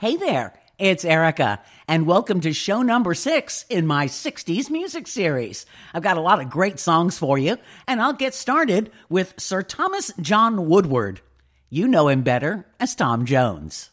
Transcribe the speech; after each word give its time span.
Hey 0.00 0.16
there, 0.16 0.54
it's 0.78 1.04
Erica, 1.04 1.60
and 1.86 2.06
welcome 2.06 2.40
to 2.40 2.54
show 2.54 2.80
number 2.80 3.12
six 3.12 3.66
in 3.68 3.86
my 3.86 4.06
60s 4.06 4.70
music 4.70 5.06
series. 5.06 5.66
I've 5.92 6.02
got 6.02 6.16
a 6.16 6.22
lot 6.22 6.40
of 6.40 6.48
great 6.48 6.80
songs 6.80 7.18
for 7.18 7.36
you, 7.36 7.58
and 7.86 8.00
I'll 8.00 8.14
get 8.14 8.32
started 8.32 8.90
with 9.10 9.34
Sir 9.36 9.60
Thomas 9.60 10.10
John 10.18 10.70
Woodward. 10.70 11.20
You 11.68 11.86
know 11.86 12.08
him 12.08 12.22
better 12.22 12.64
as 12.80 12.94
Tom 12.94 13.26
Jones. 13.26 13.90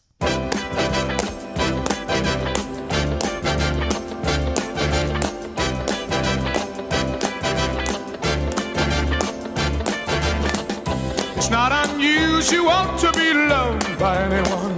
It's 11.36 11.50
not 11.50 11.90
unusual 11.90 12.96
to 12.96 13.12
be 13.14 13.34
loved 13.34 13.98
by 13.98 14.22
anyone. 14.22 14.77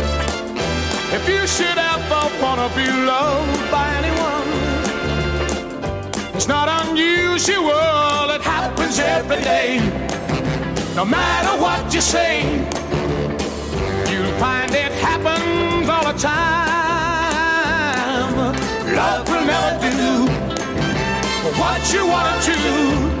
If 1.13 1.27
you 1.27 1.45
should 1.45 1.77
ever 1.77 2.29
wanna 2.41 2.69
be 2.73 2.87
loved 2.87 3.69
by 3.69 3.85
anyone, 3.99 4.47
it's 6.33 6.47
not 6.47 6.69
unusual, 6.87 8.29
it 8.35 8.41
happens 8.41 8.97
every 8.97 9.41
day. 9.41 9.81
No 10.95 11.03
matter 11.03 11.61
what 11.61 11.93
you 11.93 11.99
say, 11.99 12.43
you'll 14.09 14.37
find 14.39 14.73
it 14.73 14.93
happens 15.03 15.89
all 15.89 16.05
the 16.11 16.17
time. 16.17 16.71
Love 18.95 19.27
will 19.27 19.45
never 19.45 19.89
do 19.91 20.27
what 21.59 21.93
you 21.93 22.07
wanna 22.07 22.39
do. 22.45 23.20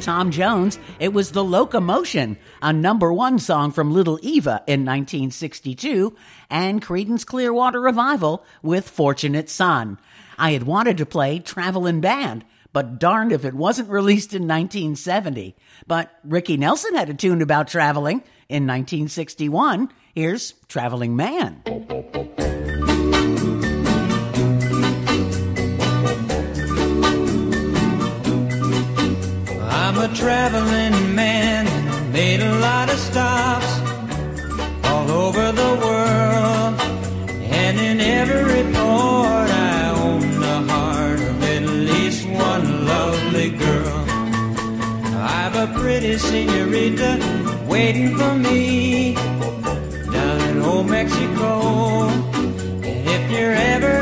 Tom 0.00 0.30
Jones, 0.30 0.78
it 0.98 1.12
was 1.12 1.32
The 1.32 1.44
Locomotion, 1.44 2.38
a 2.62 2.72
number 2.72 3.12
one 3.12 3.38
song 3.38 3.70
from 3.70 3.92
Little 3.92 4.18
Eva 4.22 4.62
in 4.66 4.84
1962, 4.84 6.16
and 6.48 6.82
Creedence 6.82 7.26
Clearwater 7.26 7.80
Revival 7.80 8.44
with 8.62 8.88
Fortunate 8.88 9.50
Son. 9.50 9.98
I 10.38 10.52
had 10.52 10.62
wanted 10.62 10.96
to 10.98 11.06
play 11.06 11.38
Travelin' 11.38 12.00
Band, 12.00 12.46
but 12.72 12.98
darned 12.98 13.32
if 13.32 13.44
it 13.44 13.54
wasn't 13.54 13.90
released 13.90 14.32
in 14.32 14.48
1970. 14.48 15.54
But 15.86 16.10
Ricky 16.24 16.56
Nelson 16.56 16.94
had 16.94 17.10
a 17.10 17.14
tune 17.14 17.42
about 17.42 17.68
traveling 17.68 18.22
in 18.48 18.66
1961. 18.66 19.90
Here's 20.14 20.54
Traveling 20.68 21.14
Man. 21.14 21.62
A 30.10 30.14
traveling 30.14 31.14
man, 31.14 31.64
made 32.12 32.40
a 32.40 32.58
lot 32.60 32.90
of 32.90 32.98
stops 32.98 33.80
all 34.84 35.10
over 35.10 35.52
the 35.52 35.72
world. 35.84 36.74
And 37.60 37.78
in 37.78 38.00
every 38.00 38.62
port, 38.74 39.50
I 39.50 39.90
own 40.04 40.40
the 40.40 40.72
heart 40.72 41.20
of 41.20 41.42
at 41.42 41.62
least 41.62 42.26
one 42.28 42.86
lovely 42.86 43.50
girl. 43.50 44.04
I've 45.16 45.56
a 45.56 45.66
pretty 45.78 46.18
senorita 46.18 47.10
waiting 47.68 48.16
for 48.16 48.34
me 48.34 49.14
down 49.14 50.40
in 50.48 50.62
old 50.62 50.88
Mexico. 50.88 52.08
And 52.88 53.08
if 53.16 53.30
you're 53.30 53.52
ever 53.52 53.99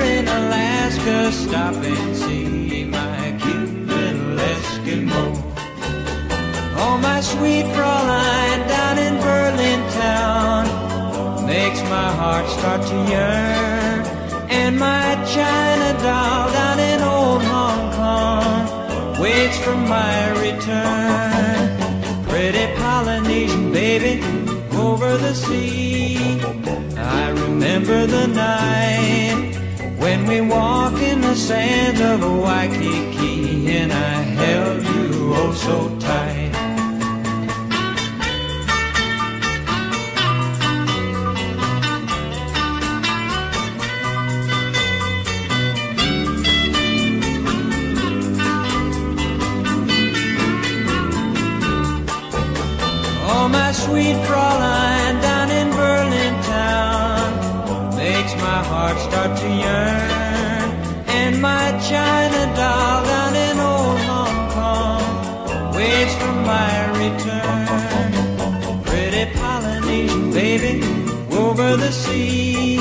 sweet 7.39 7.67
Fraulein 7.75 8.59
down 8.67 8.99
in 8.99 9.15
Berlin 9.21 9.81
town 10.03 10.65
makes 11.47 11.81
my 11.83 12.11
heart 12.21 12.47
start 12.49 12.83
to 12.83 12.97
yearn. 13.13 14.01
And 14.51 14.77
my 14.79 15.09
China 15.37 15.89
doll 16.03 16.51
down 16.59 16.79
in 16.91 17.01
old 17.01 17.43
Hong 17.53 17.85
Kong 18.01 19.21
waits 19.23 19.57
for 19.59 19.77
my 19.77 20.19
return. 20.47 21.63
Pretty 22.29 22.67
Polynesian 22.83 23.73
baby 23.73 24.15
over 24.77 25.17
the 25.17 25.35
sea. 25.35 26.41
I 26.97 27.31
remember 27.45 28.07
the 28.07 28.27
night 28.27 29.55
when 30.03 30.27
we 30.27 30.41
walked 30.41 31.03
in 31.11 31.21
the 31.21 31.37
sands 31.37 32.01
of 32.01 32.19
Waikiki 32.21 33.71
and 33.79 33.93
I 33.93 34.15
held 34.43 34.83
you 34.83 35.33
oh 35.41 35.53
so 35.53 35.77
tight. 36.01 36.28
My 58.39 58.63
heart 58.71 58.99
start 58.99 59.37
to 59.39 59.49
yearn. 59.49 60.69
And 61.19 61.41
my 61.43 61.67
China 61.91 62.41
doll 62.57 63.05
down 63.05 63.35
in 63.47 63.57
old 63.59 63.99
Hong 64.11 64.39
Kong 64.57 65.75
waits 65.75 66.15
for 66.21 66.35
my 66.53 66.75
return. 67.03 68.11
Pretty 68.85 69.25
Polynesian 69.39 70.31
baby 70.31 70.75
over 71.33 71.77
the 71.77 71.93
sea. 71.93 72.79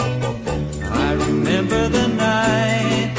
I 1.07 1.13
remember 1.13 1.89
the 1.89 2.07
night 2.07 3.13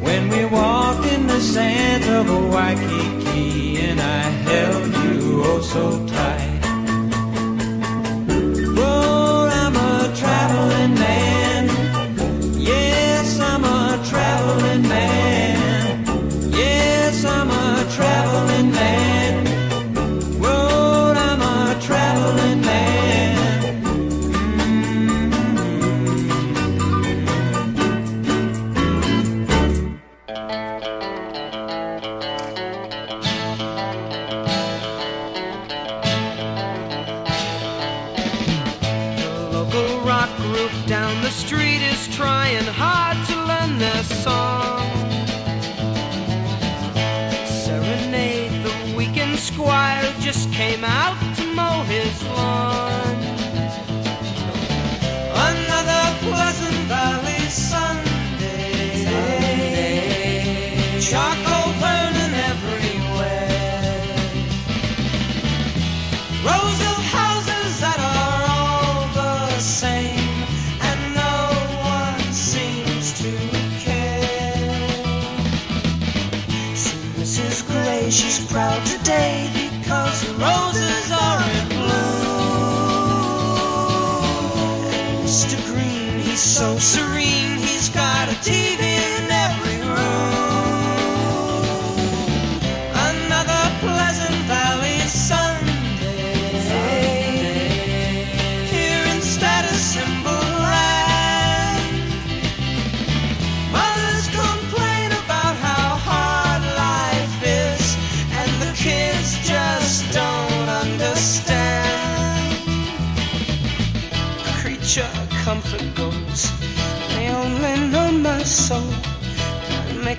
when 0.00 0.28
we 0.28 0.44
walked 0.46 1.06
in 1.06 1.26
the 1.26 1.40
sands 1.40 2.06
of 2.08 2.28
Waikiki 2.52 3.73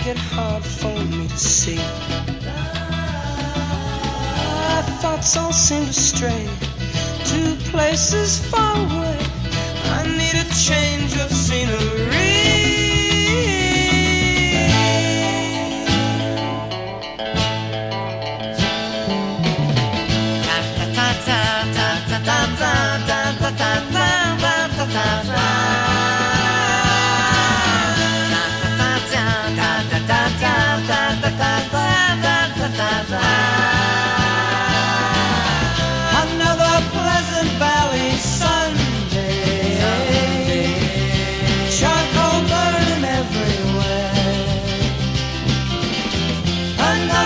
make 0.06 0.16
it 0.18 0.22
hard 0.22 0.64
for 0.64 0.94
me 1.06 1.28
to 1.28 1.38
see. 1.38 1.78
My 4.68 4.82
thoughts 5.02 5.36
all 5.38 5.52
seem 5.54 5.86
to 5.86 5.94
stray 5.94 6.48
to 7.26 7.56
places 7.72 8.46
far 8.48 8.76
away. 8.76 9.05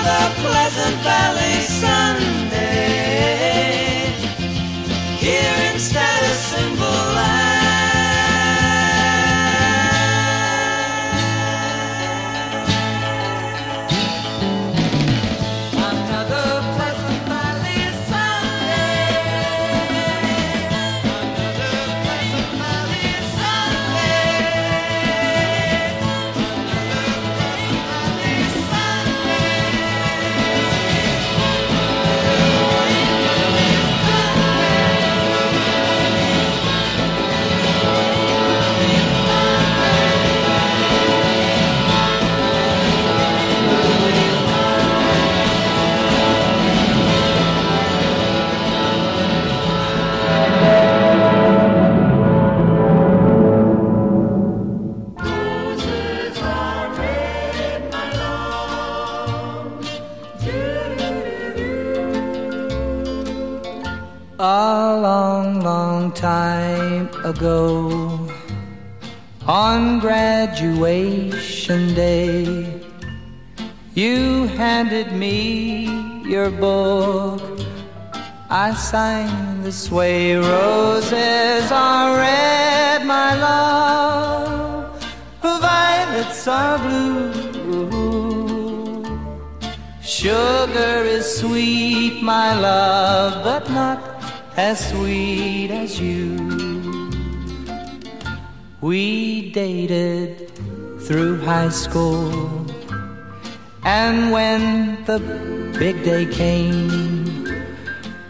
the 0.03 0.21
Pleasant 0.41 0.95
Valley 1.03 1.61
sun. 1.61 1.98
Ago, 67.39 68.27
on 69.47 69.99
graduation 69.99 71.81
day, 71.95 72.81
you 73.93 74.47
handed 74.59 75.13
me 75.13 75.87
your 76.27 76.51
book. 76.51 77.41
I 78.49 78.73
signed 78.73 79.63
this 79.63 79.89
way 79.89 80.35
roses 80.35 81.71
are 81.71 82.17
red, 82.17 83.05
my 83.05 83.35
love, 83.35 85.01
violets 85.41 86.45
are 86.45 86.77
blue. 86.79 87.31
Sugar 90.01 91.03
is 91.17 91.39
sweet, 91.39 92.21
my 92.21 92.59
love, 92.59 93.45
but 93.45 93.69
not 93.71 93.99
as 94.57 94.89
sweet 94.89 95.71
as 95.71 96.01
you. 96.01 96.68
We 98.81 99.51
dated 99.51 100.51
through 101.01 101.41
high 101.41 101.67
school, 101.67 102.65
and 103.83 104.31
when 104.31 105.03
the 105.03 105.19
big 105.77 106.01
day 106.05 106.25
came, 106.25 107.45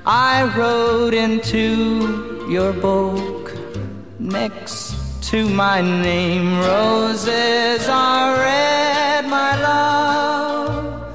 I 0.08 0.52
wrote 0.58 1.14
into 1.14 2.48
your 2.50 2.74
book 2.74 3.54
next 4.18 4.96
to 5.30 5.48
my 5.48 5.82
name. 5.82 6.58
Roses 6.62 7.88
are 7.88 8.34
red, 8.34 9.28
my 9.28 9.62
love, 9.62 11.14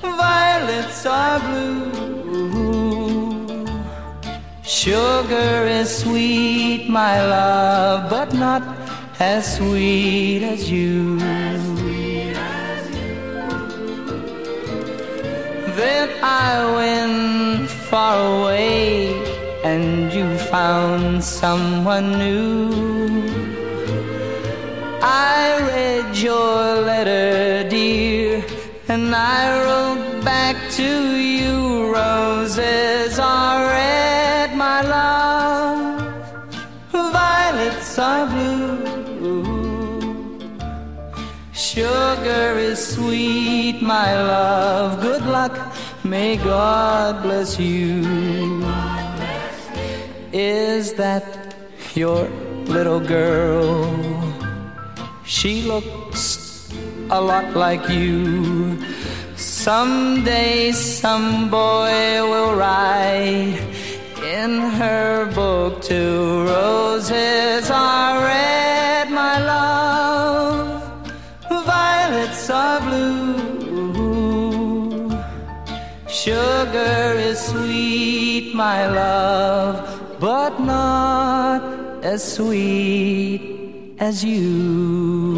violets 0.00 1.04
are 1.04 1.40
blue. 1.40 1.85
Sugar 4.86 5.66
is 5.66 5.90
sweet, 5.98 6.88
my 6.88 7.20
love, 7.20 8.08
but 8.08 8.32
not 8.32 8.62
as 9.18 9.56
sweet 9.56 10.44
as 10.44 10.70
you. 10.70 11.18
Then 15.74 16.08
I 16.22 16.50
went 16.78 17.68
far 17.68 18.14
away 18.38 19.10
and 19.64 20.12
you 20.12 20.38
found 20.54 21.24
someone 21.24 22.08
new. 22.20 22.70
I 25.02 25.58
read 25.66 26.16
your 26.16 26.82
letter, 26.90 27.68
dear, 27.68 28.44
and 28.86 29.12
I 29.12 29.64
wrote 29.64 30.24
back 30.24 30.54
to 30.78 31.16
you. 31.16 31.45
Blue. 38.28 38.86
Sugar 41.52 42.58
is 42.58 42.78
sweet, 42.94 43.82
my 43.82 44.14
love. 44.14 45.00
Good 45.00 45.24
luck, 45.26 45.74
may 46.04 46.36
God 46.36 47.22
bless 47.22 47.58
you. 47.58 48.64
Is 50.32 50.94
that 50.94 51.54
your 51.94 52.28
little 52.66 53.00
girl? 53.00 53.92
She 55.24 55.62
looks 55.62 56.70
a 57.10 57.20
lot 57.20 57.56
like 57.56 57.88
you. 57.88 58.82
Someday 59.36 60.72
some 60.72 61.50
boy 61.50 62.22
will 62.22 62.54
write 62.54 63.75
in 64.46 64.60
her 64.60 65.26
book 65.34 65.82
two 65.82 66.44
roses 66.44 67.68
are 67.68 68.20
red, 68.20 69.10
my 69.10 69.36
love, 69.44 70.82
violets 71.48 72.48
are 72.50 72.80
blue. 72.88 74.30
Sugar 76.06 77.14
is 77.28 77.38
sweet, 77.40 78.54
my 78.54 78.86
love, 78.86 79.74
but 80.20 80.60
not 80.60 81.60
as 82.04 82.20
sweet 82.36 83.96
as 83.98 84.24
you. 84.24 85.34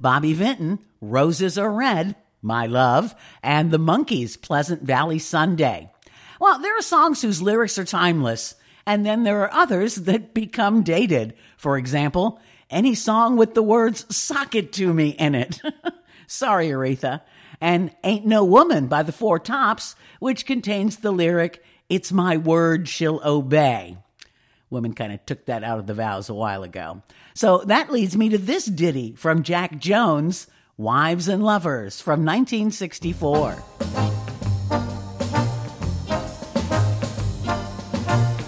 Bobby 0.00 0.32
Vinton, 0.32 0.78
Roses 1.00 1.58
Are 1.58 1.70
Red, 1.70 2.14
My 2.42 2.66
Love, 2.66 3.14
and 3.42 3.70
the 3.70 3.78
Monkees, 3.78 4.40
Pleasant 4.40 4.82
Valley 4.82 5.18
Sunday. 5.18 5.90
Well, 6.40 6.58
there 6.58 6.78
are 6.78 6.82
songs 6.82 7.20
whose 7.20 7.42
lyrics 7.42 7.78
are 7.78 7.84
timeless, 7.84 8.54
and 8.86 9.04
then 9.04 9.24
there 9.24 9.42
are 9.42 9.52
others 9.52 9.96
that 9.96 10.34
become 10.34 10.82
dated. 10.82 11.34
For 11.56 11.76
example, 11.76 12.40
any 12.70 12.94
song 12.94 13.36
with 13.36 13.54
the 13.54 13.62
words 13.62 14.14
Sock 14.14 14.54
It 14.54 14.72
To 14.74 14.94
Me 14.94 15.10
in 15.10 15.34
it. 15.34 15.60
Sorry, 16.26 16.68
Aretha. 16.68 17.22
And 17.60 17.94
Ain't 18.04 18.24
No 18.24 18.44
Woman 18.44 18.86
by 18.86 19.02
the 19.02 19.12
Four 19.12 19.38
Tops, 19.38 19.96
which 20.18 20.46
contains 20.46 20.98
the 20.98 21.10
lyric, 21.10 21.62
It's 21.88 22.10
my 22.10 22.36
word 22.36 22.88
she'll 22.88 23.20
obey. 23.24 23.98
Women 24.70 24.94
kind 24.94 25.12
of 25.12 25.26
took 25.26 25.46
that 25.46 25.64
out 25.64 25.80
of 25.80 25.86
the 25.86 25.94
vows 25.94 26.28
a 26.28 26.34
while 26.34 26.62
ago. 26.62 27.02
So 27.34 27.58
that 27.66 27.90
leads 27.90 28.16
me 28.16 28.28
to 28.30 28.38
this 28.38 28.64
ditty 28.66 29.14
from 29.16 29.42
Jack 29.42 29.78
Jones, 29.78 30.46
Wives 30.80 31.28
and 31.28 31.44
Lovers 31.44 32.00
from 32.00 32.24
1964. 32.24 33.52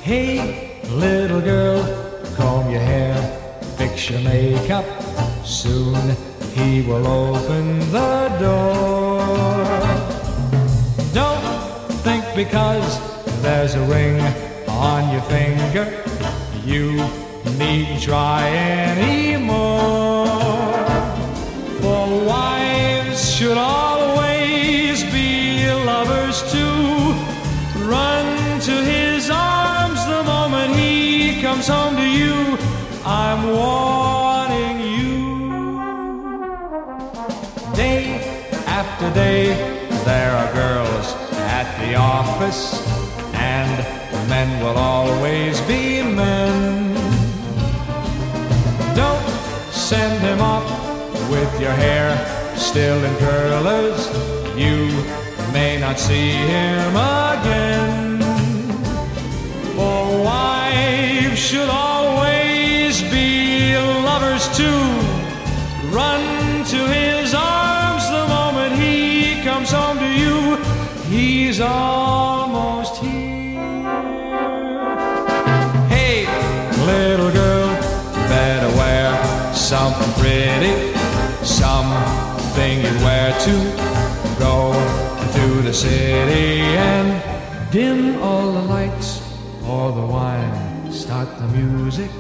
Hey, 0.01 0.81
little 0.93 1.43
girl, 1.43 1.83
comb 2.35 2.71
your 2.71 2.81
hair, 2.81 3.15
fix 3.77 4.09
your 4.09 4.21
makeup. 4.21 4.87
Soon 5.45 6.17
he 6.55 6.81
will 6.81 7.07
open 7.07 7.81
the 7.93 8.29
door. 8.41 9.21
Don't 11.13 11.93
think 12.01 12.25
because 12.35 12.99
there's 13.43 13.75
a 13.75 13.85
ring 13.85 14.19
on 14.69 15.13
your 15.13 15.23
finger, 15.25 16.03
you 16.65 16.93
needn't 17.59 18.01
try 18.01 18.49
anymore. 18.49 19.62
After 39.13 39.21
day, 39.21 39.47
there 40.05 40.33
are 40.33 40.53
girls 40.53 41.15
at 41.51 41.67
the 41.81 41.95
office, 41.95 42.87
and 43.35 44.29
men 44.29 44.63
will 44.63 44.77
always 44.77 45.61
be 45.63 46.03
men. 46.03 46.95
Don't 48.95 49.29
send 49.71 50.23
him 50.23 50.41
off 50.41 50.69
with 51.31 51.61
your 51.61 51.73
hair 51.73 52.17
still 52.57 53.05
in 53.05 53.17
curlers, 53.17 54.07
you 54.57 54.87
may 55.53 55.79
not 55.81 55.99
see 55.99 56.31
him 56.31 56.97
again. 56.97 58.21
For 59.77 60.25
wives 60.25 61.39
should 61.39 61.69
always 61.69 63.03
be 63.03 63.77
lovers 63.77 64.57
too. 64.57 64.92
Something 79.73 80.13
pretty, 80.21 80.75
something 81.43 82.75
you 82.85 82.95
wear 83.07 83.33
to 83.47 83.57
go 84.39 84.57
to 85.37 85.47
the 85.63 85.73
city 85.73 86.61
and 86.91 87.09
dim 87.73 88.21
all 88.23 88.53
the 88.53 88.65
lights, 88.75 89.11
pour 89.63 89.91
the 89.93 90.07
wine, 90.17 90.93
start 90.93 91.29
the 91.39 91.49
music. 91.57 92.11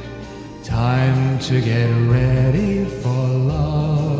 Time 0.64 1.38
to 1.40 1.60
get 1.60 1.90
ready 2.08 2.86
for 2.86 3.22
love. 3.52 4.12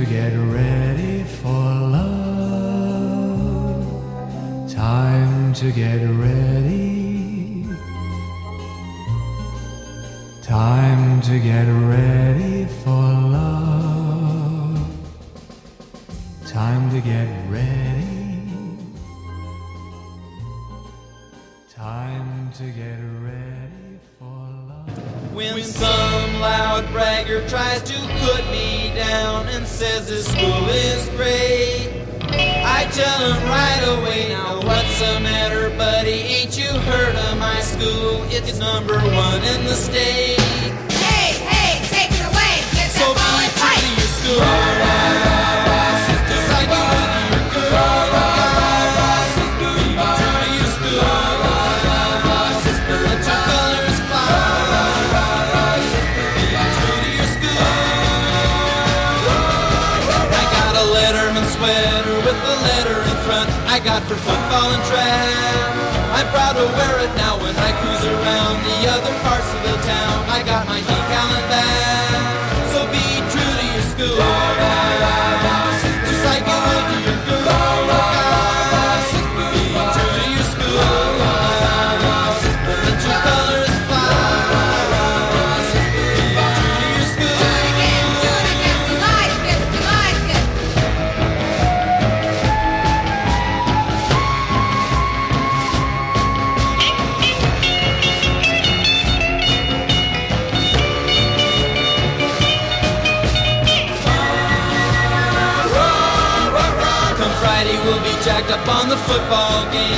To 0.00 0.06
get 0.06 0.32
ready 0.32 1.22
for 1.24 1.48
love. 1.48 2.14
Time 4.72 5.52
to 5.52 5.70
get 5.72 5.98
ready. 5.98 6.39
Number 39.00 39.16
one 39.16 39.42
in 39.44 39.64
the 39.64 39.74
state. 39.74 40.36
Hey, 40.92 41.32
hey, 41.48 41.80
take 41.88 42.10
it 42.12 42.24
away. 42.26 42.52
Get 42.76 42.90
So 42.92 43.06
that 43.08 43.16
ball 43.16 43.38
and 43.40 43.52
fight. 43.56 43.80
to 43.80 43.90
your 43.96 44.10
school. 44.18 44.44
Just 46.28 46.48
like 46.52 46.68
you 46.68 46.84
would 46.92 47.10
to 47.16 47.32
your 47.32 47.44
girl. 47.64 48.12
Be 49.96 50.04
true 50.20 50.36
to 50.44 50.48
your 50.52 50.70
school. 50.76 51.16
Let 53.08 53.24
your 53.24 53.40
colors 53.48 54.00
fly. 54.08 54.28
Be 56.36 56.44
true 56.76 57.00
to 57.04 57.10
your 57.20 57.30
school. 57.36 57.72
I 60.28 60.44
got 60.56 60.72
a 60.76 60.84
Letterman 60.96 61.46
sweater 61.56 62.16
with 62.26 62.38
the 62.48 62.56
letter 62.68 62.98
in 63.10 63.16
front. 63.24 63.48
I 63.64 63.80
got 63.80 64.02
for 64.04 64.16
football 64.16 64.68
and 64.76 64.84
track. 64.90 65.89
I'm 66.20 66.28
proud 66.28 66.52
to 66.52 66.68
wear 66.76 67.00
it 67.00 67.16
now 67.16 67.40
when 67.40 67.56
I 67.56 67.72
cruise 67.80 68.04
around 68.04 68.60
the 68.60 68.92
other 68.92 69.14
parts 69.24 69.48
of 69.56 69.62
the 69.64 69.76
town. 69.88 70.28
I 70.28 70.42
got 70.44 70.68
my 70.68 70.80
decal 70.84 71.49
football 109.30 109.70
game, 109.70 109.89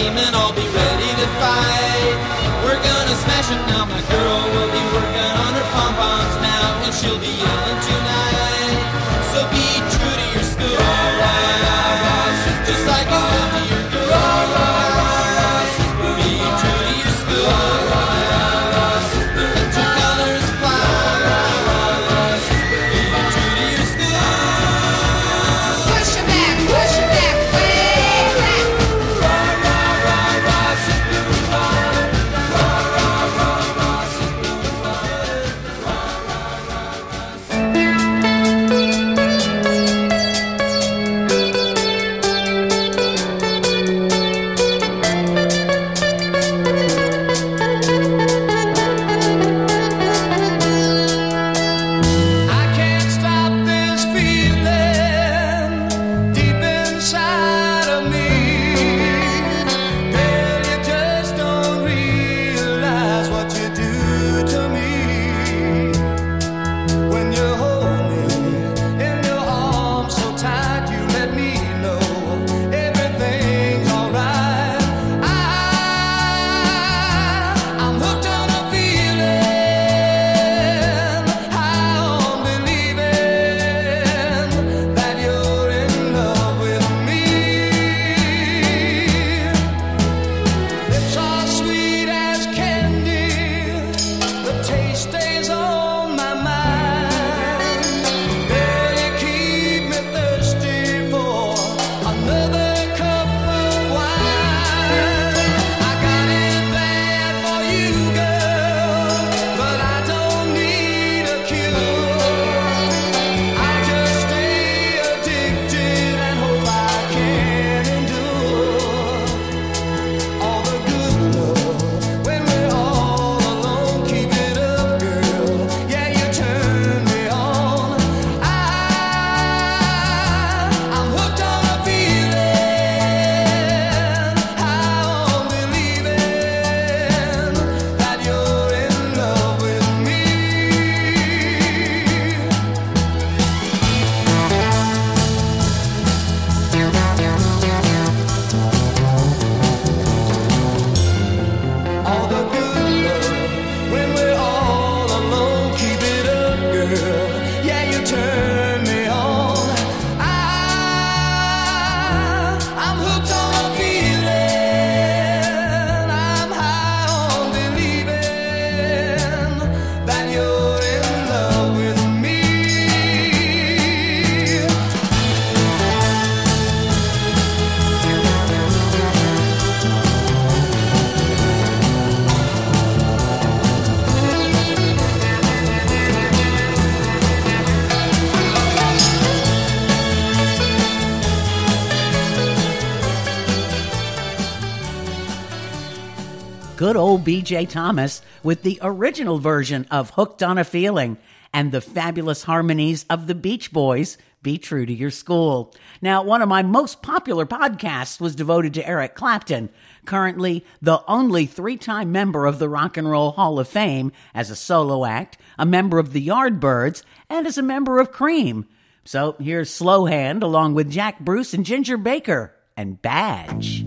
BJ 197.23 197.69
Thomas 197.69 198.21
with 198.43 198.63
the 198.63 198.81
original 198.83 199.39
version 199.39 199.87
of 199.93 200.11
Hooked 200.11 200.43
on 200.43 200.59
a 200.59 200.65
Feeling 200.65 201.19
and 201.55 201.71
the 201.71 201.81
fabulous 201.81 202.43
harmonies 202.43 203.07
of 203.09 203.29
the 203.29 203.35
Beach 203.35 203.73
Boys. 203.73 204.19
Be 204.43 204.59
true 204.59 204.85
to 204.85 204.93
your 204.93 205.13
school. 205.13 205.73
Now, 206.01 206.25
one 206.25 206.43
of 206.43 206.49
my 206.49 206.65
most 206.65 207.01
popular 207.01 207.47
podcasts 207.47 208.21
was 208.21 208.35
devoted 208.35 208.75
to 208.75 208.89
Eric 208.89 209.15
Clapton, 209.15 209.69
currently 210.05 210.65
the 210.81 211.05
only 211.07 211.47
three 211.47 211.77
time 211.77 212.11
member 212.11 212.47
of 212.47 212.59
the 212.59 212.69
Rock 212.69 212.97
and 212.97 213.09
Roll 213.09 213.31
Hall 213.31 213.61
of 213.61 213.69
Fame 213.69 214.11
as 214.35 214.51
a 214.51 214.57
solo 214.57 215.05
act, 215.05 215.39
a 215.57 215.65
member 215.65 216.01
of 216.01 216.13
the 216.13 216.27
Yardbirds, 216.27 217.05
and 217.31 217.47
as 217.47 217.57
a 217.57 217.63
member 217.63 218.01
of 218.01 218.11
Cream. 218.11 218.67
So 219.05 219.37
here's 219.39 219.71
Slowhand 219.71 220.43
along 220.43 220.75
with 220.75 220.91
Jack 220.91 221.21
Bruce 221.21 221.55
and 221.55 221.65
Ginger 221.65 221.97
Baker 221.97 222.53
and 222.77 223.01
Badge. 223.01 223.85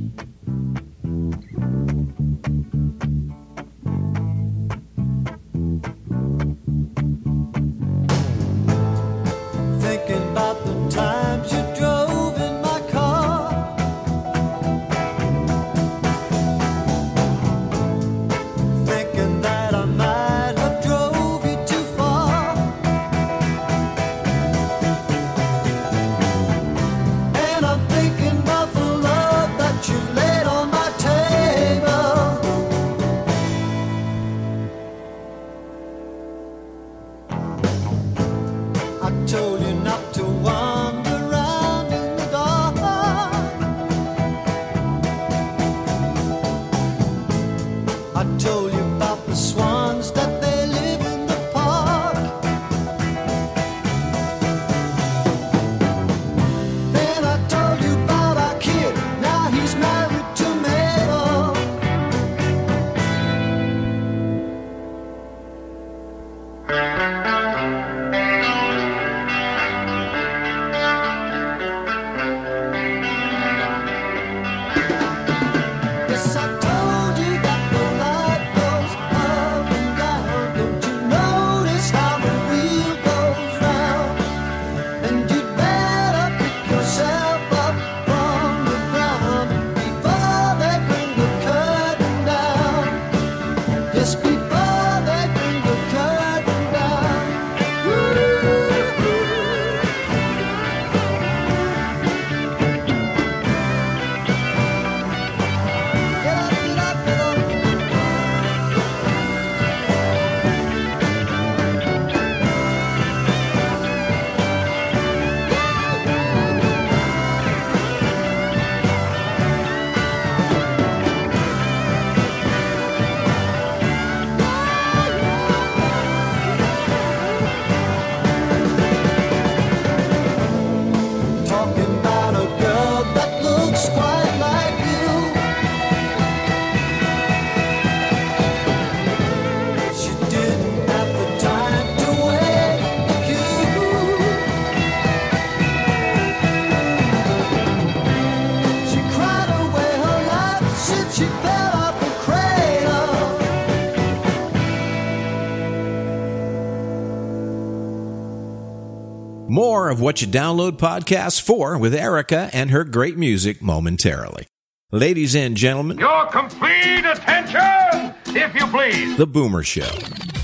More 159.55 159.87
of 159.89 160.01
what 160.01 160.21
you 160.21 160.27
download 160.27 160.73
podcasts 160.73 161.41
for 161.41 161.77
with 161.77 161.95
Erica 161.95 162.49
and 162.51 162.71
her 162.71 162.83
great 162.83 163.15
music 163.15 163.61
momentarily. 163.61 164.47
Ladies 164.91 165.33
and 165.33 165.55
gentlemen, 165.55 165.97
Your 165.97 166.25
complete 166.25 167.05
attention, 167.05 168.13
if 168.35 168.53
you 168.53 168.67
please. 168.67 169.15
The 169.15 169.25
Boomer 169.25 169.63
Show. 169.63 169.89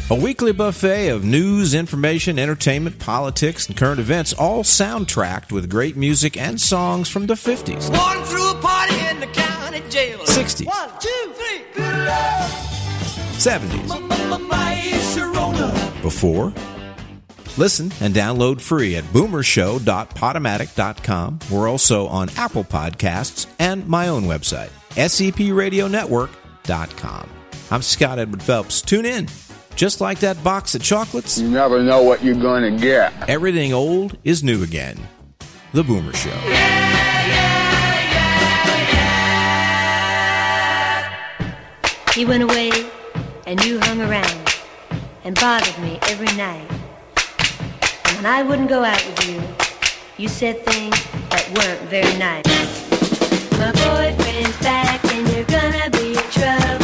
A 0.09 0.15
weekly 0.15 0.53
buffet 0.53 1.09
of 1.09 1.25
news, 1.25 1.73
information, 1.73 2.39
entertainment, 2.39 2.99
politics, 2.99 3.67
and 3.67 3.75
current 3.75 3.99
events, 3.99 4.31
all 4.31 4.63
soundtracked 4.63 5.51
with 5.51 5.69
great 5.69 5.97
music 5.97 6.37
and 6.37 6.61
songs 6.61 7.09
from 7.09 7.25
the 7.25 7.33
50s, 7.33 7.91
Walking 7.91 8.23
through 8.23 8.51
a 8.51 8.61
party 8.61 8.95
in 9.09 9.19
the 9.19 9.27
county 9.27 9.81
jail. 9.89 10.19
60s, 10.19 10.67
One, 10.67 10.89
two, 11.01 11.33
three. 11.33 11.65
70s, 13.35 13.91
before. 16.01 16.53
Listen 17.57 17.91
and 17.99 18.13
download 18.15 18.61
free 18.61 18.95
at 18.95 19.03
boomershow.podomatic.com. 19.05 21.39
We're 21.51 21.67
also 21.69 22.07
on 22.07 22.29
Apple 22.37 22.63
Podcasts 22.63 23.45
and 23.59 23.85
my 23.87 24.07
own 24.07 24.23
website, 24.23 24.69
sepradionetwork.com. 24.91 27.29
I'm 27.69 27.81
Scott 27.81 28.19
Edward 28.19 28.41
Phelps. 28.43 28.81
Tune 28.81 29.05
in. 29.05 29.27
Just 29.75 29.99
like 30.01 30.19
that 30.19 30.41
box 30.43 30.75
of 30.75 30.81
chocolates, 30.83 31.37
You 31.39 31.49
never 31.49 31.81
know 31.83 32.01
what 32.03 32.23
you're 32.23 32.35
going 32.35 32.73
to 32.73 32.79
get. 32.81 33.13
everything 33.29 33.73
old 33.73 34.17
is 34.23 34.43
new 34.43 34.63
again. 34.63 34.97
The 35.73 35.83
Boomer 35.83 36.13
Show. 36.13 36.29
Yeah, 36.29 36.47
yeah, 36.47 36.91
yeah, 42.01 42.13
He 42.13 42.25
went 42.25 42.43
away, 42.43 42.71
and 43.47 43.63
you 43.63 43.79
hung 43.79 44.01
around 44.01 44.49
and 45.23 45.33
bothered 45.35 45.79
me 45.79 45.97
every 46.03 46.27
night. 46.35 46.67
And 48.21 48.27
I 48.27 48.43
wouldn't 48.43 48.69
go 48.69 48.83
out 48.83 49.03
with 49.03 49.27
you, 49.27 49.41
you 50.19 50.27
said 50.29 50.63
things 50.63 50.93
that 51.31 51.43
weren't 51.57 51.81
very 51.89 52.15
nice. 52.19 52.45
My 53.57 53.71
boyfriend's 53.71 54.57
back, 54.59 55.03
and 55.05 55.27
you're 55.29 55.43
gonna 55.45 55.89
be 55.89 56.13
trouble. 56.29 56.80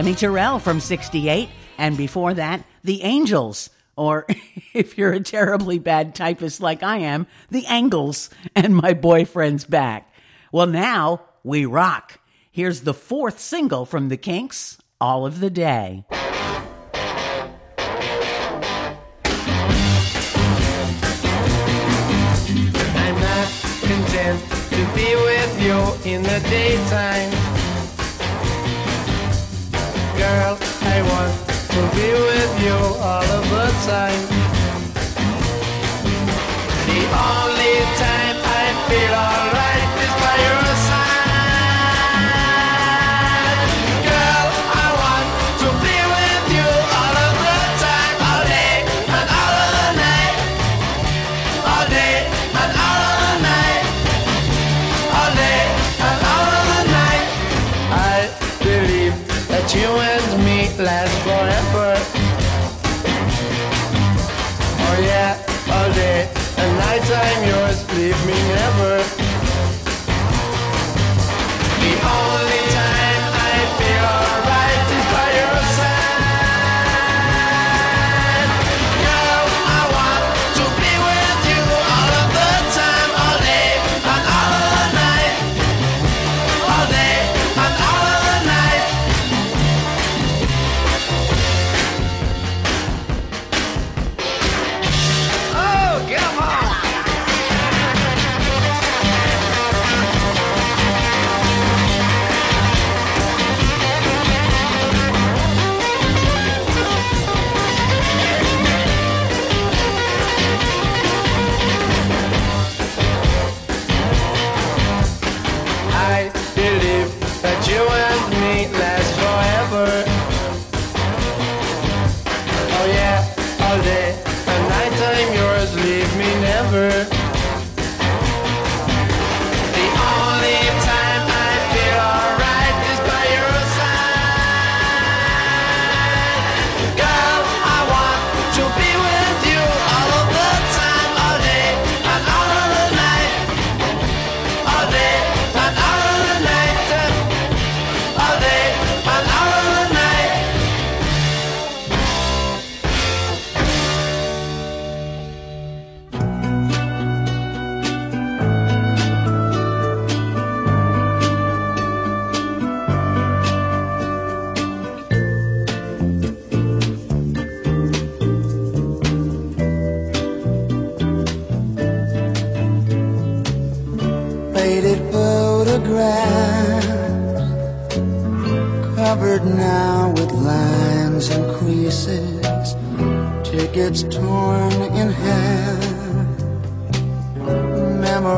Tammy 0.00 0.14
Terrell 0.14 0.58
from 0.58 0.80
68, 0.80 1.50
and 1.76 1.94
before 1.94 2.32
that, 2.32 2.64
The 2.82 3.02
Angels, 3.02 3.68
or 3.96 4.24
if 4.72 4.96
you're 4.96 5.12
a 5.12 5.20
terribly 5.20 5.78
bad 5.78 6.14
typist 6.14 6.62
like 6.62 6.82
I 6.82 6.96
am, 6.96 7.26
The 7.50 7.66
Angles, 7.66 8.30
and 8.56 8.74
My 8.74 8.94
Boyfriend's 8.94 9.66
Back. 9.66 10.10
Well, 10.52 10.68
now 10.68 11.20
we 11.44 11.66
rock. 11.66 12.18
Here's 12.50 12.80
the 12.80 12.94
fourth 12.94 13.38
single 13.38 13.84
from 13.84 14.08
The 14.08 14.16
Kinks, 14.16 14.78
All 15.02 15.26
of 15.26 15.38
the 15.38 15.50
Day. 15.50 16.06
I'm 16.08 16.30
not 23.20 23.48
content 23.82 24.40
to 24.70 24.94
be 24.94 25.14
with 25.14 25.62
you 25.62 25.76
in 26.10 26.22
the 26.22 26.40
daytime. 26.48 27.59
Girl, 30.20 30.58
I 30.82 31.00
want 31.00 31.32
to 31.72 31.80
be 31.96 32.12
with 32.12 32.52
you 32.62 32.76
all 33.00 33.24
of 33.24 33.44
the 33.48 33.68
time. 33.88 34.22
The 36.84 37.02
only 37.32 37.76
time 37.96 38.36
I 38.44 38.66
feel 38.86 39.14
alright 39.14 39.39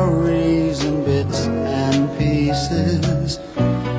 memories 0.05 0.83
in 0.83 1.03
bits 1.05 1.47
and 1.47 2.17
pieces 2.17 3.39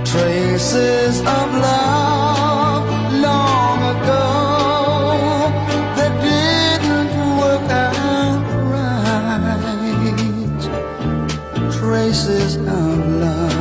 traces 0.04 1.20
of 1.20 1.48
love 1.68 2.84
long 3.28 3.78
ago 3.94 4.26
that 5.96 6.12
didn't 6.28 7.12
work 7.42 7.70
out 7.70 8.44
right 8.74 10.62
traces 11.78 12.56
of 12.56 12.96
love. 13.24 13.52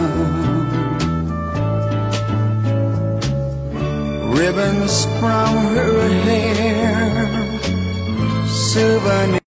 Ribbons 4.38 4.96
from 5.20 5.52
her 5.76 6.10
hair, 6.28 7.06
souvenirs 8.48 9.43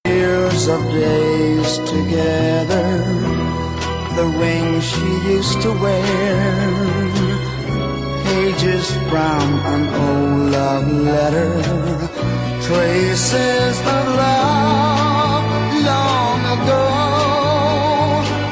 to 5.62 5.72
wear, 5.72 6.54
pages 8.24 8.90
from 9.09 9.46
an 9.74 9.82
old 10.04 10.50
love 10.52 10.88
letter, 10.92 11.52
traces 12.62 13.78
of 13.80 14.07
love 14.22 15.44
long 15.84 16.40
ago 16.57 16.84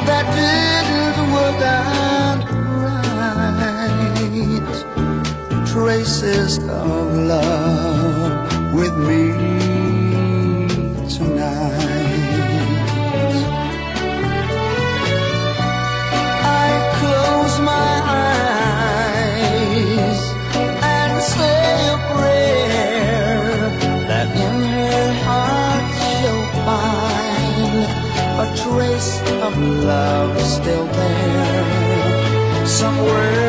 that 0.08 0.24
didn't 0.40 1.32
work 1.32 1.60
out 1.62 2.44
right. 2.84 4.14
Traces 5.66 6.58
of 6.58 7.14
love 7.14 8.74
with 8.74 8.96
me 8.96 9.33
love 29.84 30.40
still 30.40 30.86
there 30.86 32.66
somewhere. 32.66 33.43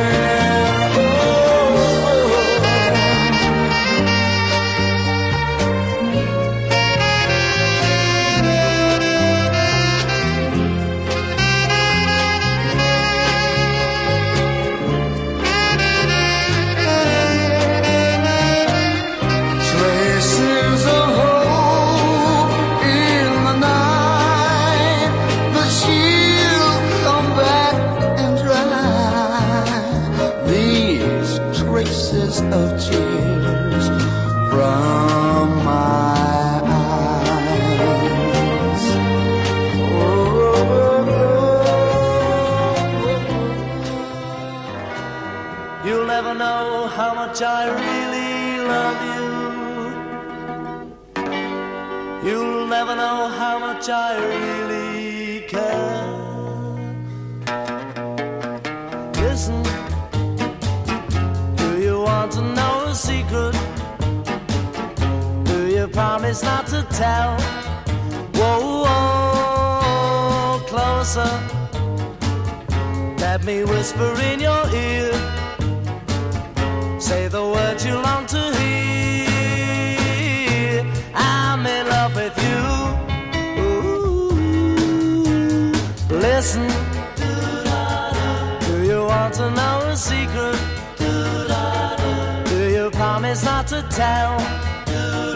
promise 93.05 93.43
not 93.45 93.67
to 93.67 93.83
tell. 93.91 94.31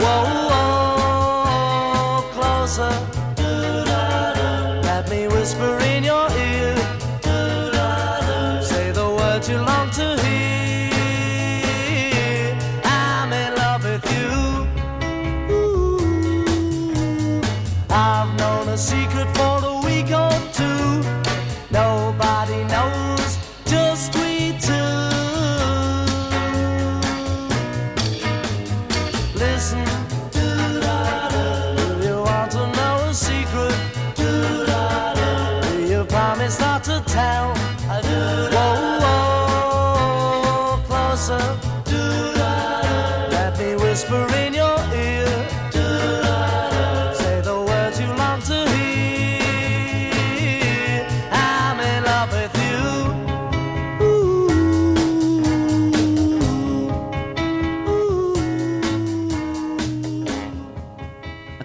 Whoa, 0.01 0.23
whoa, 0.49 2.21
closer. 2.33 2.93
Let 4.89 5.07
me 5.11 5.27
whisper 5.27 5.77
in. 5.91 5.98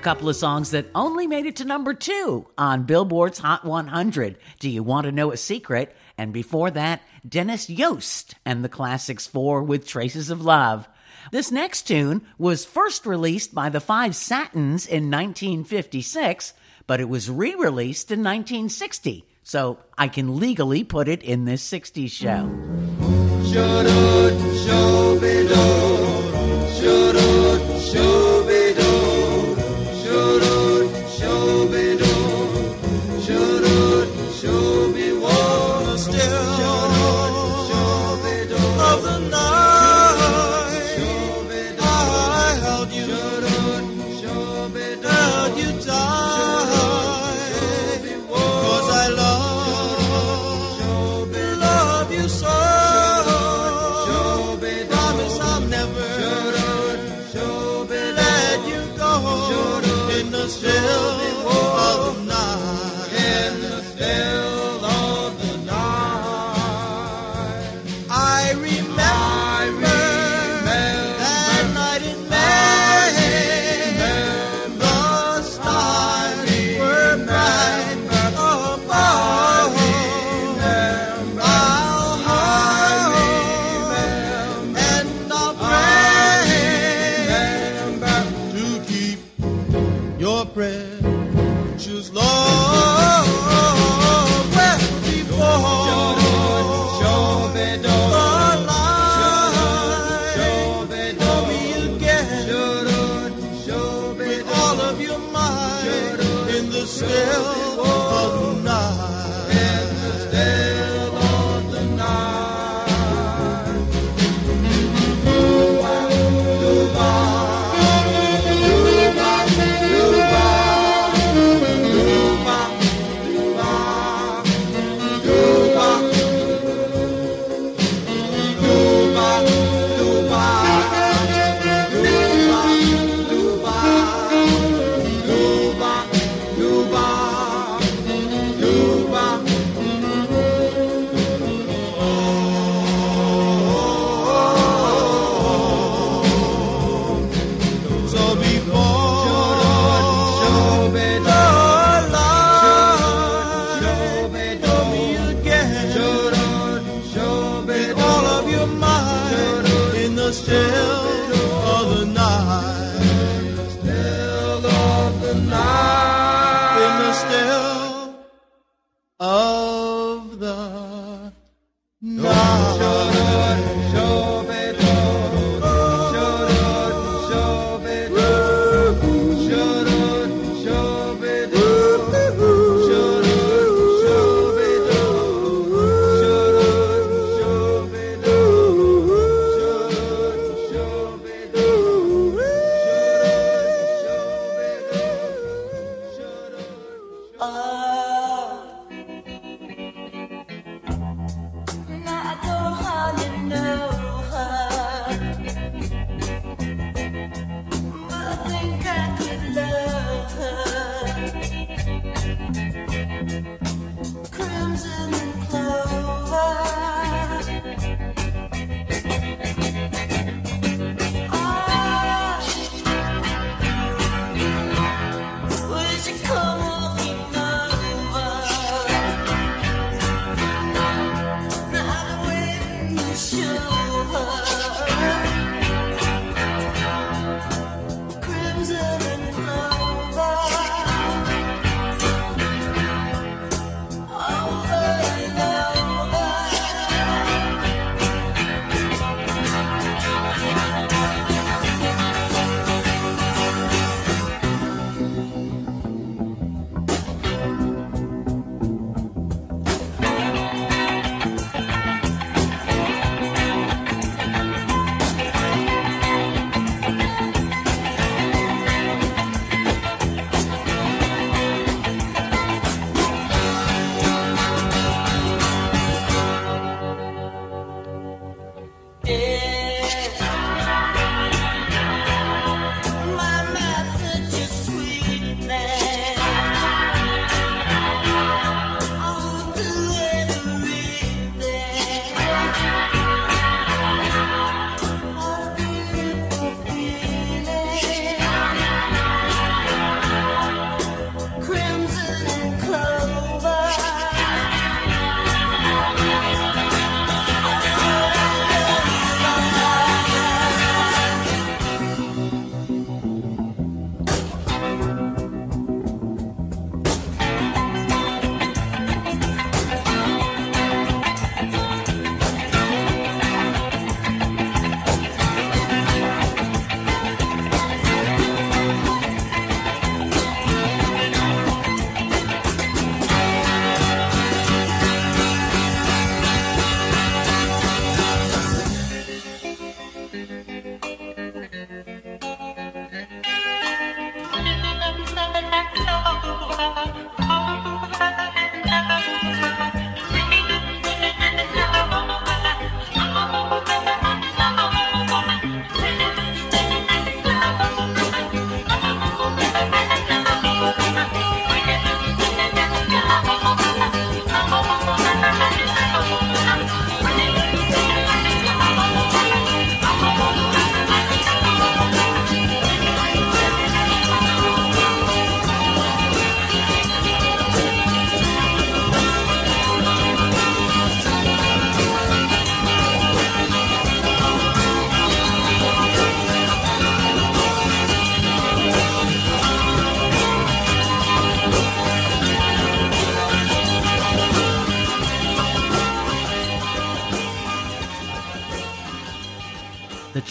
couple 0.05 0.28
of 0.28 0.36
songs 0.36 0.70
that 0.72 0.84
only 0.94 1.26
made 1.26 1.46
it 1.46 1.57
to 1.57 1.64
number 1.64 1.94
two 1.94 2.46
on 2.59 2.84
Billboard's 2.84 3.38
Hot 3.38 3.64
100. 3.64 4.36
Do 4.61 4.68
you 4.68 4.82
want 4.82 5.07
to 5.07 5.12
know 5.12 5.32
a 5.32 5.36
secret? 5.38 5.96
And 6.18 6.30
before 6.30 6.70
that, 6.72 7.00
Dennis 7.26 7.70
Yost 7.70 8.34
and 8.44 8.62
the 8.62 8.68
Classics 8.68 9.26
4 9.26 9.62
with 9.62 9.86
Traces 9.86 10.28
of 10.28 10.42
Love. 10.42 10.86
This 11.32 11.50
next 11.50 11.88
tune 11.88 12.20
was 12.36 12.66
first 12.66 13.07
released 13.07 13.55
by 13.55 13.70
the 13.70 13.80
Five 13.80 14.14
Satins 14.14 14.86
in 14.86 15.11
1956, 15.11 16.52
but 16.86 17.00
it 17.00 17.09
was 17.09 17.30
re 17.30 17.55
released 17.55 18.11
in 18.11 18.20
1960, 18.20 19.24
so 19.42 19.78
I 19.96 20.09
can 20.09 20.36
legally 20.36 20.84
put 20.84 21.09
it 21.09 21.22
in 21.22 21.46
this 21.46 21.66
60s 21.66 22.11
show. 22.11 22.50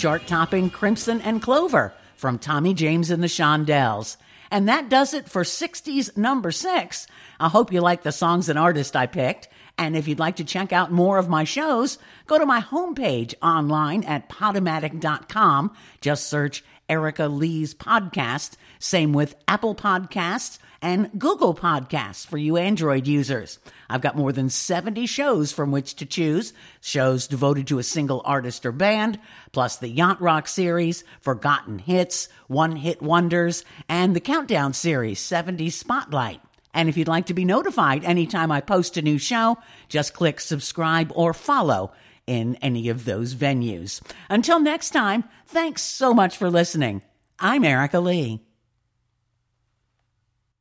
Chart 0.03 0.27
topping 0.27 0.69
Crimson 0.69 1.21
and 1.21 1.41
Clover 1.41 1.93
from 2.17 2.37
Tommy 2.37 2.73
James 2.73 3.09
and 3.09 3.23
the 3.23 3.27
Shondells. 3.27 4.17
And 4.51 4.67
that 4.67 4.89
does 4.89 5.13
it 5.13 5.29
for 5.29 5.43
60s 5.43 6.17
number 6.17 6.51
six. 6.51 7.07
I 7.39 7.47
hope 7.47 7.71
you 7.71 7.79
like 7.79 8.03
the 8.03 8.11
songs 8.11 8.49
and 8.49 8.59
artists 8.59 8.97
I 8.97 9.05
picked. 9.05 9.47
And 9.77 9.95
if 9.95 10.05
you'd 10.05 10.19
like 10.19 10.35
to 10.35 10.43
check 10.43 10.73
out 10.73 10.91
more 10.91 11.19
of 11.19 11.29
my 11.29 11.45
shows, 11.45 11.99
go 12.27 12.37
to 12.37 12.45
my 12.45 12.59
homepage 12.59 13.33
online 13.41 14.03
at 14.03 14.27
podomatic.com. 14.27 15.73
Just 16.01 16.27
search 16.27 16.65
Erica 16.89 17.29
Lee's 17.29 17.73
podcast. 17.73 18.57
Same 18.79 19.13
with 19.13 19.35
Apple 19.47 19.73
Podcasts 19.73 20.59
and 20.83 21.09
Google 21.17 21.55
Podcasts 21.55 22.27
for 22.27 22.37
you 22.37 22.57
Android 22.57 23.07
users. 23.07 23.57
I've 23.89 24.01
got 24.01 24.17
more 24.17 24.33
than 24.33 24.49
70 24.49 25.05
shows 25.05 25.53
from 25.53 25.71
which 25.71 25.95
to 25.95 26.05
choose, 26.05 26.53
shows 26.81 27.25
devoted 27.25 27.67
to 27.67 27.79
a 27.79 27.83
single 27.83 28.21
artist 28.25 28.65
or 28.65 28.73
band, 28.73 29.17
plus 29.53 29.77
the 29.77 29.87
Yacht 29.87 30.21
Rock 30.21 30.47
series, 30.47 31.05
Forgotten 31.21 31.79
Hits, 31.79 32.27
One 32.47 32.75
Hit 32.75 33.01
Wonders, 33.01 33.63
and 33.87 34.13
the 34.13 34.19
Countdown 34.19 34.73
series, 34.73 35.19
70 35.19 35.69
Spotlight. 35.69 36.41
And 36.73 36.89
if 36.89 36.97
you'd 36.97 37.07
like 37.07 37.27
to 37.27 37.33
be 37.33 37.45
notified 37.45 38.03
anytime 38.03 38.51
I 38.51 38.59
post 38.59 38.97
a 38.97 39.01
new 39.01 39.17
show, 39.17 39.57
just 39.87 40.13
click 40.13 40.41
subscribe 40.41 41.13
or 41.15 41.33
follow 41.33 41.93
in 42.27 42.55
any 42.57 42.89
of 42.89 43.05
those 43.05 43.35
venues. 43.35 44.01
Until 44.29 44.59
next 44.59 44.89
time, 44.89 45.23
thanks 45.45 45.81
so 45.81 46.13
much 46.13 46.37
for 46.37 46.49
listening. 46.49 47.03
I'm 47.39 47.63
Erica 47.63 48.01
Lee. 48.01 48.52